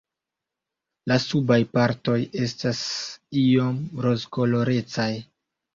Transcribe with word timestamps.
La 1.11 1.17
subaj 1.25 1.59
partoj 1.77 2.17
estas 2.49 2.83
iom 3.45 3.81
rozkolorecaj. 4.09 5.13